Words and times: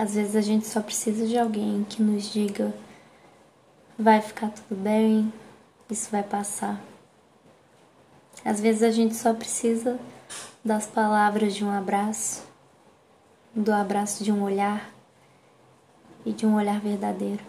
Às 0.00 0.14
vezes 0.14 0.34
a 0.34 0.40
gente 0.40 0.66
só 0.66 0.80
precisa 0.80 1.26
de 1.26 1.36
alguém 1.36 1.84
que 1.84 2.02
nos 2.02 2.32
diga: 2.32 2.72
vai 3.98 4.18
ficar 4.22 4.48
tudo 4.48 4.74
bem, 4.74 5.30
isso 5.90 6.10
vai 6.10 6.22
passar. 6.22 6.82
Às 8.42 8.62
vezes 8.62 8.82
a 8.82 8.90
gente 8.90 9.14
só 9.14 9.34
precisa 9.34 10.00
das 10.64 10.86
palavras 10.86 11.54
de 11.54 11.62
um 11.62 11.70
abraço, 11.70 12.42
do 13.54 13.70
abraço 13.70 14.24
de 14.24 14.32
um 14.32 14.42
olhar 14.42 14.90
e 16.24 16.32
de 16.32 16.46
um 16.46 16.54
olhar 16.54 16.80
verdadeiro. 16.80 17.44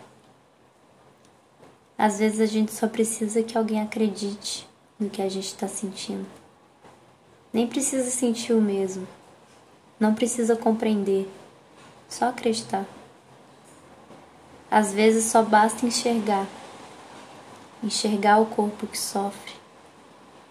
Às 1.98 2.20
vezes 2.20 2.42
a 2.42 2.46
gente 2.46 2.74
só 2.74 2.86
precisa 2.86 3.42
que 3.42 3.58
alguém 3.58 3.82
acredite 3.82 4.68
no 5.00 5.10
que 5.10 5.22
a 5.22 5.30
gente 5.30 5.48
está 5.48 5.70
sentindo. 5.70 6.28
Nem 7.54 7.66
precisa 7.66 8.12
sentir 8.12 8.52
o 8.52 8.62
mesmo, 8.62 9.08
não 9.98 10.14
precisa 10.14 10.54
compreender 10.58 11.30
só 12.12 12.26
acreditar. 12.30 12.86
Às 14.70 14.94
vezes 14.94 15.26
só 15.26 15.42
basta 15.42 15.86
enxergar. 15.86 16.46
Enxergar 17.84 18.40
o 18.40 18.46
corpo 18.46 18.86
que 18.86 18.98
sofre. 18.98 19.54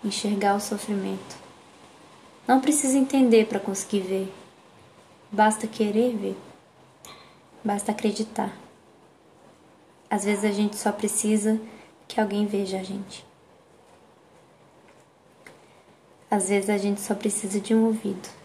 Enxergar 0.03 0.57
o 0.57 0.61
sofrimento. 0.61 1.37
Não 2.47 2.61
precisa 2.61 2.97
entender 2.97 3.47
para 3.47 3.61
conseguir 3.61 4.01
ver. 4.01 4.35
Basta 5.31 5.67
querer 5.67 6.17
ver. 6.17 6.37
Basta 7.63 7.93
acreditar. 7.93 8.57
Às 10.09 10.25
vezes 10.25 10.45
a 10.45 10.53
gente 10.53 10.77
só 10.77 10.91
precisa 10.91 11.61
que 12.09 12.21
alguém 12.21 12.47
veja 12.47 12.81
a 12.81 12.83
gente. 12.83 13.25
Às 16.31 16.49
vezes 16.49 16.71
a 16.71 16.79
gente 16.79 17.01
só 17.01 17.15
precisa 17.15 17.61
de 17.61 17.75
um 17.75 17.85
ouvido 17.85 18.40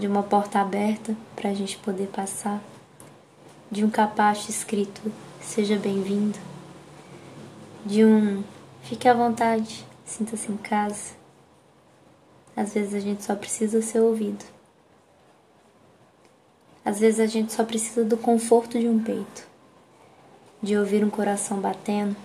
de 0.00 0.06
uma 0.06 0.22
porta 0.22 0.58
aberta 0.58 1.14
para 1.36 1.50
a 1.50 1.54
gente 1.54 1.76
poder 1.76 2.06
passar, 2.06 2.62
de 3.70 3.84
um 3.84 3.90
capacho 3.90 4.50
escrito 4.50 5.12
seja 5.42 5.76
bem-vindo, 5.76 6.38
de 7.84 8.02
um 8.02 8.42
fique 8.82 9.06
à 9.06 9.12
vontade, 9.12 9.84
sinta-se 10.06 10.50
em 10.50 10.56
casa. 10.56 11.12
Às 12.56 12.72
vezes 12.72 12.94
a 12.94 13.00
gente 13.00 13.22
só 13.22 13.34
precisa 13.34 13.82
ser 13.82 14.00
ouvido. 14.00 14.42
Às 16.82 16.98
vezes 16.98 17.20
a 17.20 17.26
gente 17.26 17.52
só 17.52 17.62
precisa 17.62 18.02
do 18.02 18.16
conforto 18.16 18.78
de 18.78 18.88
um 18.88 19.02
peito, 19.02 19.46
de 20.62 20.78
ouvir 20.78 21.04
um 21.04 21.10
coração 21.10 21.60
batendo, 21.60 22.16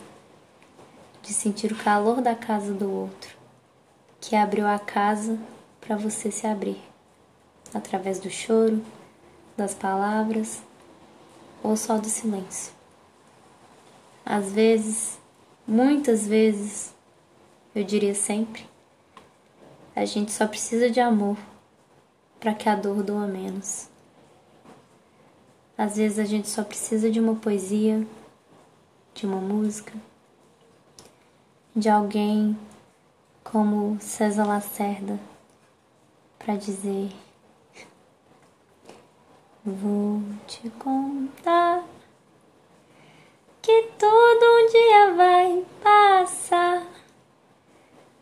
de 1.22 1.34
sentir 1.34 1.74
o 1.74 1.84
calor 1.84 2.22
da 2.22 2.36
casa 2.36 2.74
do 2.74 2.90
outro, 2.90 3.36
que 4.22 4.34
abriu 4.34 4.66
a 4.66 4.80
casa 4.80 5.38
para 5.82 5.98
você 5.98 6.32
se 6.32 6.48
abrir 6.48 6.95
através 7.76 8.20
do 8.20 8.30
choro, 8.30 8.82
das 9.58 9.74
palavras 9.74 10.64
ou 11.62 11.76
só 11.76 11.98
do 11.98 12.08
silêncio. 12.08 12.74
Às 14.26 14.54
vezes, 14.54 15.20
muitas 15.68 16.26
vezes, 16.26 16.94
eu 17.76 17.84
diria 17.84 18.16
sempre, 18.16 18.66
a 19.94 20.06
gente 20.06 20.32
só 20.32 20.48
precisa 20.48 20.90
de 20.90 21.02
amor 21.02 21.38
para 22.40 22.54
que 22.54 22.70
a 22.70 22.76
dor 22.76 23.04
doa 23.04 23.28
menos. 23.28 23.90
Às 25.78 25.98
vezes 25.98 26.18
a 26.18 26.26
gente 26.26 26.48
só 26.48 26.64
precisa 26.64 27.12
de 27.12 27.20
uma 27.20 27.36
poesia, 27.36 28.08
de 29.14 29.26
uma 29.26 29.42
música, 29.42 29.94
de 31.76 31.90
alguém 31.90 32.58
como 33.44 33.98
César 34.00 34.46
Lacerda 34.46 35.20
para 36.40 36.56
dizer 36.56 37.12
Vou 39.68 40.22
te 40.46 40.70
contar 40.78 41.84
que 43.64 43.88
tudo 43.98 44.46
um 44.46 44.70
dia 44.70 45.14
vai 45.16 45.66
passar. 45.84 46.84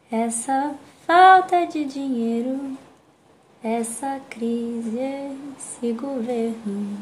Essa 0.09 0.73
falta 1.05 1.65
de 1.65 1.83
dinheiro, 1.83 2.77
essa 3.61 4.21
crise, 4.29 4.97
esse 5.57 5.91
governo, 5.91 6.97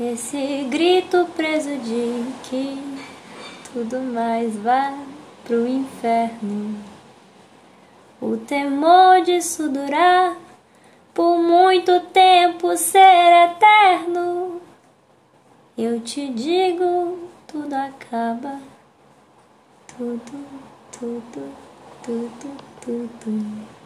esse 0.00 0.64
grito 0.70 1.26
preso 1.36 1.76
de 1.76 2.24
que 2.48 2.96
tudo 3.70 4.00
mais 4.00 4.56
vai 4.56 4.98
pro 5.44 5.68
inferno. 5.68 6.82
O 8.18 8.38
temor 8.38 9.20
disso 9.20 9.68
durar 9.68 10.38
por 11.14 11.38
muito 11.38 12.00
tempo 12.12 12.76
ser 12.76 13.50
eterno. 13.50 14.60
Eu 15.76 16.00
te 16.00 16.28
digo, 16.28 17.28
tudo 17.46 17.74
acaba, 17.74 18.60
tudo, 19.96 20.44
tudo, 20.90 21.52
tudo, 22.02 22.56
tudo. 22.80 23.81